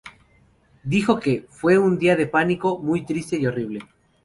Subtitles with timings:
[0.83, 3.81] Dijo que "fue un día de pánico, muy triste y horrible".